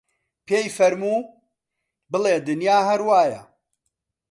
پێی 0.47 0.65
فەرموو: 0.77 1.19
بەڵێ 2.11 2.35
دونیا 2.47 2.79
هەر 2.89 3.01
وایە 3.07 3.41